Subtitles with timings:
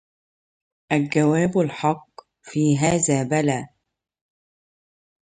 [0.91, 2.09] الجواب الحق
[2.41, 3.69] في هذا بلا